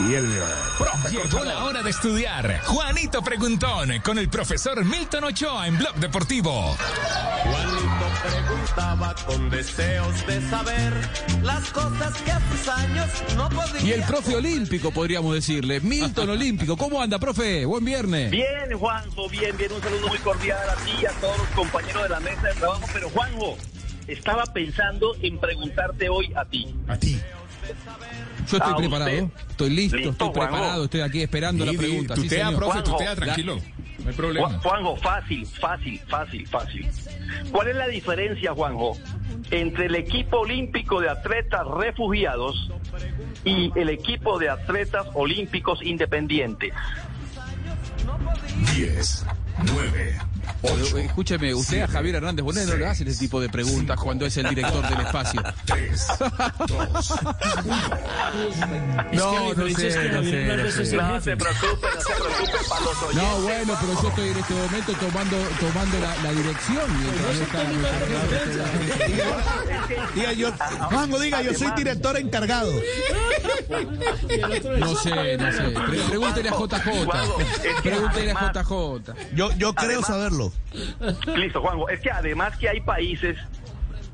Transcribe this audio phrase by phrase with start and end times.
[0.00, 0.26] Y el
[0.76, 2.60] profe Llegó la hora de estudiar.
[2.64, 6.76] Juanito Preguntón con el profesor Milton Ochoa en Blog Deportivo.
[7.44, 10.92] Juanito preguntaba con deseos de saber
[11.42, 13.82] las cosas que hace años no podía.
[13.82, 15.80] Y el profe olímpico, podríamos decirle.
[15.80, 16.76] Milton Olímpico.
[16.76, 17.64] ¿Cómo anda, profe?
[17.64, 18.30] Buen viernes.
[18.30, 19.72] Bien, Juanjo, bien, bien.
[19.72, 22.54] Un saludo muy cordial a ti y a todos los compañeros de la mesa de
[22.54, 22.86] trabajo.
[22.92, 23.56] Pero, Juanjo,
[24.08, 26.74] estaba pensando en preguntarte hoy a ti.
[26.88, 27.20] A ti.
[28.50, 29.10] Yo estoy ¿A preparado.
[29.10, 29.40] usted?
[29.50, 30.50] Estoy listo, Listo, estoy Juanjo.
[30.52, 30.84] preparado.
[30.84, 32.16] Estoy aquí esperando la pregunta.
[32.16, 33.56] Sí, tutea, profe, Juanjo, tutea, tranquilo.
[34.02, 34.58] No hay problema.
[34.60, 36.88] Juanjo, fácil, fácil, fácil, fácil.
[37.50, 38.98] ¿Cuál es la diferencia, Juanjo,
[39.50, 42.70] entre el equipo olímpico de atletas refugiados
[43.44, 46.74] y el equipo de atletas olímpicos independientes?
[48.74, 49.26] 10,
[49.74, 50.18] 9,
[50.64, 53.98] Pero, 8, Escúcheme, usted a Javier Hernández Bonet no le hace ese tipo de preguntas
[53.98, 55.42] cuando es el director del espacio.
[55.66, 56.06] 3,
[56.66, 57.14] 2,
[59.12, 60.96] No, no sé, no sé, no sé.
[60.96, 63.22] No se preocupe, no se preocupe para los oyentes.
[63.22, 66.84] No, bueno, pero yo estoy en este momento tomando tomando la, la dirección.
[66.98, 67.36] mientras
[70.14, 70.52] Diga yo,
[70.90, 72.72] Juanjo, diga, yo soy director encargado.
[74.78, 75.62] No sé, no sé.
[75.86, 77.82] Pre- Pregúntele a JJ.
[77.82, 79.14] Pregúntele a JJ.
[79.34, 80.52] Yo, yo creo saberlo.
[81.36, 81.88] Listo, Juanjo.
[81.88, 83.36] Es que además que hay países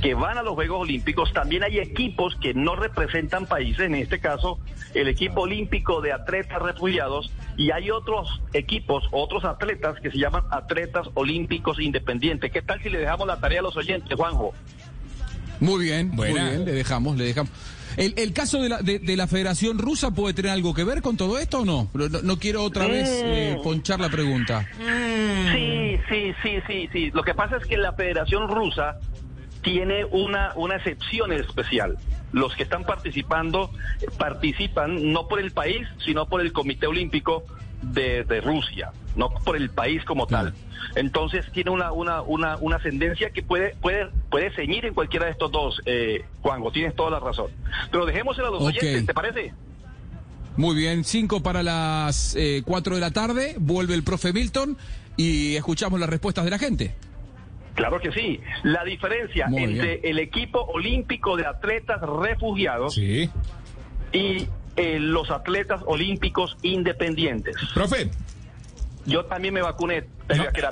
[0.00, 4.20] que van a los Juegos Olímpicos, también hay equipos que no representan países, en este
[4.20, 4.58] caso
[4.92, 10.44] el equipo olímpico de atletas refugiados, y hay otros equipos, otros atletas que se llaman
[10.50, 12.52] atletas olímpicos independientes.
[12.52, 14.52] ¿Qué tal si le dejamos la tarea a los oyentes, Juanjo?
[15.60, 16.42] Muy bien, Buena.
[16.42, 17.50] muy bien, le dejamos, le dejamos.
[17.96, 21.00] El, el caso de la, de, de la Federación Rusa puede tener algo que ver
[21.00, 21.88] con todo esto o no?
[21.94, 24.68] No, no quiero otra vez eh, ponchar la pregunta.
[25.54, 27.10] Sí, sí, sí, sí, sí.
[27.12, 28.98] Lo que pasa es que la Federación Rusa
[29.62, 31.96] tiene una, una excepción especial.
[32.32, 37.44] Los que están participando eh, participan no por el país, sino por el Comité Olímpico
[37.82, 40.54] de, de Rusia, no por el país como tal.
[40.94, 45.32] Entonces tiene una, una, una, una ascendencia que puede, puede, puede ceñir en cualquiera de
[45.32, 47.50] estos dos, eh, Juanjo, tienes toda la razón.
[47.90, 49.52] Pero dejémoselo a los oyentes, ¿te parece?
[50.56, 54.78] Muy bien, cinco para las eh, cuatro de la tarde, vuelve el profe Milton
[55.16, 56.94] y escuchamos las respuestas de la gente.
[57.74, 58.40] Claro que sí.
[58.62, 63.28] La diferencia Muy entre el equipo olímpico de atletas refugiados Sí.
[64.12, 67.56] y eh, los atletas olímpicos independientes.
[67.74, 68.10] Profe.
[69.06, 70.04] Yo también me vacuné,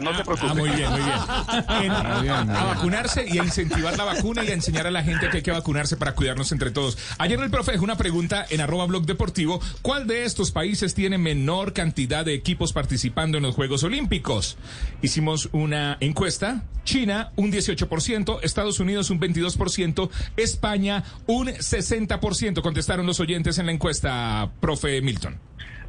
[0.00, 0.46] no, se preocupe.
[0.50, 1.14] Ah, muy bien, muy bien.
[1.68, 2.46] En- Muy bien, muy a bien.
[2.48, 5.50] vacunarse y a incentivar la vacuna y a enseñar a la gente que hay que
[5.52, 6.98] vacunarse para cuidarnos entre todos.
[7.18, 9.60] Ayer el profe dejó una pregunta en arroba blog deportivo.
[9.82, 14.56] ¿Cuál de estos países tiene menor cantidad de equipos participando en los Juegos Olímpicos?
[15.02, 16.62] Hicimos una encuesta.
[16.84, 22.60] China, un 18%, Estados Unidos, un 22%, España, un 60%.
[22.60, 25.38] Contestaron los oyentes en la encuesta, profe Milton.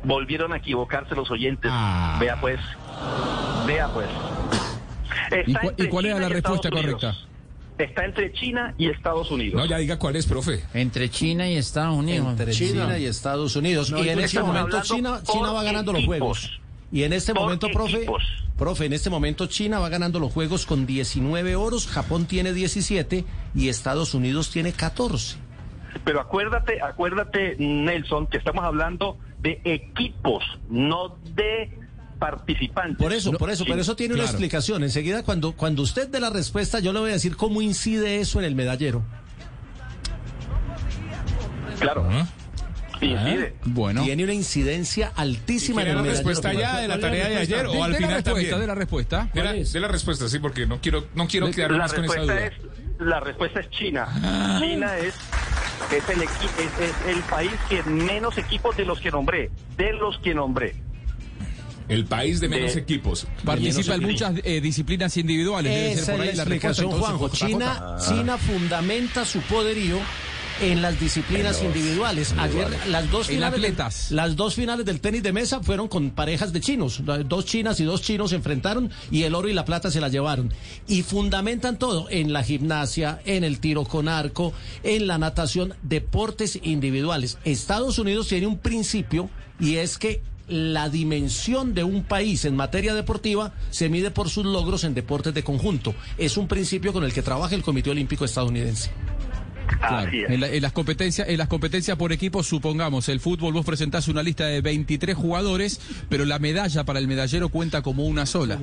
[0.06, 1.70] Volvieron a equivocarse los oyentes.
[1.74, 2.18] Ah.
[2.20, 2.60] Vea pues.
[3.68, 4.08] Vea pues.
[5.48, 6.86] ¿Y cu- y entre cuál era la respuesta Unidos.
[7.02, 7.16] correcta?
[7.78, 9.60] Está entre China y Estados Unidos.
[9.60, 10.64] No, ya diga cuál es, profe.
[10.74, 12.28] Entre China y Estados Unidos.
[12.30, 13.90] Entre China y Estados Unidos.
[13.98, 16.60] y en este momento China, China va ganando los juegos.
[16.92, 18.06] Y en este Por momento, profe,
[18.58, 23.26] profe, en este momento China va ganando los juegos con 19 oros, Japón tiene 17
[23.56, 25.36] y Estados Unidos tiene 14.
[26.06, 31.78] Pero acuérdate, acuérdate, Nelson, que estamos hablando de equipos, no de
[32.18, 32.98] participantes.
[32.98, 34.82] Por eso, por eso, Sí, pero eso tiene una explicación.
[34.84, 38.40] Enseguida, cuando, cuando usted dé la respuesta, yo le voy a decir cómo incide eso
[38.40, 39.04] en el medallero.
[41.80, 42.08] Claro.
[43.02, 43.54] Incide.
[43.66, 46.30] Bueno, Tiene una incidencia altísima en ¿Quiere el la medallero.
[46.30, 48.60] respuesta ya de la tarea de ayer o al de final respuesta, también?
[48.62, 49.30] de la respuesta.
[49.34, 52.22] De la, de la respuesta, sí, porque no quiero, no quiero quedarme más con esa
[52.22, 52.46] duda.
[52.48, 52.54] es
[52.98, 54.08] la respuesta es China.
[54.62, 55.14] China es
[55.92, 56.30] es el es,
[56.80, 60.76] es el país que menos equipos de los que nombré, de los que nombré.
[61.88, 63.28] El país de menos de- equipos.
[63.44, 65.72] Participa en muchas eh, disciplinas individuales.
[65.72, 67.28] debe ser por es ahí la respuesta, explicación, entonces, Juanjo.
[67.30, 67.46] JJ.
[67.48, 70.00] China, China fundamenta su poderío
[70.62, 72.34] en las disciplinas individuales.
[72.38, 74.12] Ayer las dos finales, atletas.
[74.12, 77.02] las dos finales del tenis de mesa fueron con parejas de chinos.
[77.26, 80.10] Dos chinas y dos chinos se enfrentaron y el oro y la plata se la
[80.10, 80.54] llevaron.
[80.88, 84.54] Y fundamentan todo en la gimnasia, en el tiro con arco,
[84.84, 87.38] en la natación, deportes individuales.
[87.44, 92.94] Estados Unidos tiene un principio y es que la dimensión de un país en materia
[92.94, 95.96] deportiva se mide por sus logros en deportes de conjunto.
[96.18, 98.92] Es un principio con el que trabaja el Comité Olímpico estadounidense.
[99.68, 100.08] Claro.
[100.08, 100.30] Así es.
[100.30, 104.08] En, la- en las competencias, en las competencias por equipo, supongamos, el fútbol vos presentás
[104.08, 105.80] una lista de 23 jugadores,
[106.10, 108.60] pero la medalla para el medallero cuenta como una sola.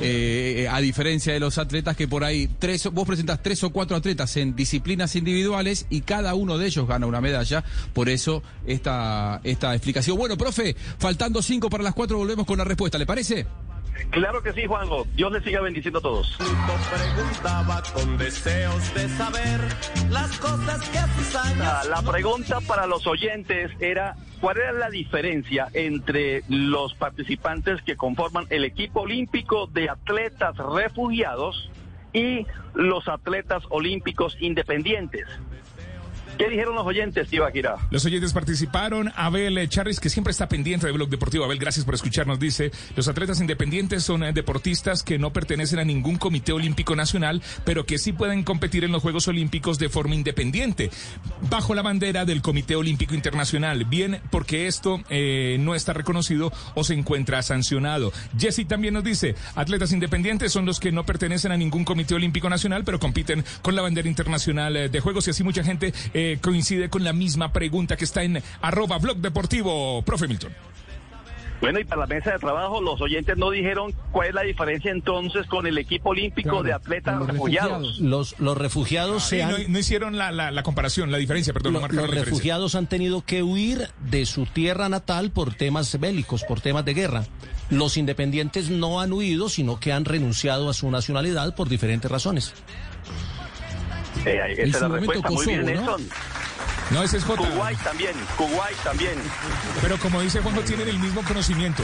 [0.00, 3.96] Eh, a diferencia de los atletas que por ahí, tres, vos presentás tres o cuatro
[3.96, 7.64] atletas en disciplinas individuales y cada uno de ellos gana una medalla.
[7.92, 10.16] Por eso esta, esta explicación.
[10.16, 13.46] Bueno, profe, faltando cinco para las cuatro, volvemos con la respuesta, ¿le parece?
[14.10, 15.06] Claro que sí, Juanjo.
[15.14, 16.36] Dios les siga bendiciendo a todos.
[16.36, 19.60] preguntaba con deseos de saber
[20.10, 25.68] las cosas que tus años La pregunta para los oyentes era cuál era la diferencia
[25.72, 31.70] entre los participantes que conforman el equipo olímpico de atletas refugiados
[32.12, 35.26] y los atletas olímpicos independientes.
[36.38, 37.76] ¿Qué dijeron los oyentes, Tibaquira?
[37.90, 39.12] Los oyentes participaron.
[39.14, 41.44] Abel Charris, que siempre está pendiente de Blog Deportivo.
[41.44, 42.40] Abel, gracias por escucharnos.
[42.40, 47.42] Dice, los atletas independientes son eh, deportistas que no pertenecen a ningún comité olímpico nacional,
[47.64, 50.90] pero que sí pueden competir en los Juegos Olímpicos de forma independiente,
[51.48, 53.84] bajo la bandera del Comité Olímpico Internacional.
[53.84, 58.12] Bien, porque esto eh, no está reconocido o se encuentra sancionado.
[58.36, 62.50] Jesse también nos dice, atletas independientes son los que no pertenecen a ningún comité olímpico
[62.50, 66.38] nacional, pero compiten con la bandera internacional eh, de juegos y así mucha gente eh,
[66.40, 70.52] coincide con la misma pregunta que está en arroba blog deportivo, profe Milton.
[71.60, 74.90] Bueno, y para la mesa de trabajo, los oyentes no dijeron cuál es la diferencia
[74.90, 77.70] entonces con el equipo olímpico Claro, de atletas los refugiados.
[77.70, 78.00] refugiados.
[78.00, 79.50] Los, los refugiados Sí, se han...
[79.52, 82.32] no, no hicieron la, la- la comparación, la diferencia, perdón, Lo- marcaron los la diferencia.
[82.34, 86.92] refugiados han tenido que huir de su tierra natal por temas bélicos, por temas de
[86.92, 87.24] guerra.
[87.70, 92.52] Los independientes no han huido, sino que han renunciado a su nacionalidad por diferentes razones.
[94.26, 94.88] Eh, En esa es la.
[95.30, 95.66] Muy bien, ¿no?
[95.72, 96.08] Nelson.
[96.90, 97.42] No, ese es J.
[97.48, 99.14] Kuwait también, Kuwait también.
[99.80, 101.82] Pero como dice Juanjo, tienen el mismo conocimiento.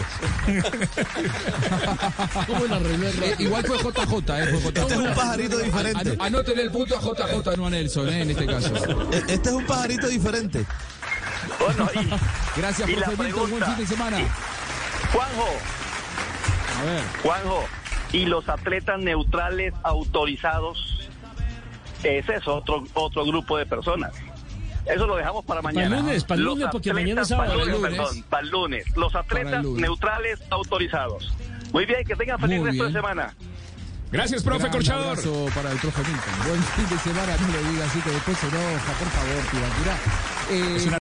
[3.22, 4.81] Eh, igual fue JJ, eh, fue JJ.
[4.81, 6.10] Este es un pajarito diferente.
[6.10, 8.72] An- Anótenle el punto a JJ, no a Nelson, eh, en este caso.
[9.12, 10.64] E- Este es un pajarito diferente.
[11.58, 13.66] Bueno, y Gracias, Y la profe Milton, buen pregunta.
[13.66, 14.16] fin de semana.
[15.12, 15.48] Juanjo,
[16.78, 17.02] A ver.
[17.22, 17.64] Juanjo,
[18.12, 20.89] y los atletas neutrales autorizados,
[22.02, 24.12] ese es otro otro grupo de personas.
[24.87, 25.97] Eso lo dejamos para mañana.
[26.00, 27.50] lunes, para el Los lunes, porque atletas- mañana es sábado.
[27.52, 28.08] Para el lunes, Para lunes.
[28.08, 28.97] perdón, para lunes.
[28.97, 29.81] Los Para atletas lunes.
[29.82, 31.32] neutrales autorizados.
[31.73, 33.35] Muy bien, que tengan feliz resto de semana.
[34.11, 35.06] Gracias, profe Gran Corchador.
[35.06, 36.35] abrazo para el profe Milton.
[36.49, 39.97] Buen fin de semana, no le diga así que después se enoja, por favor, Tibaquirá.
[40.50, 40.81] Eh,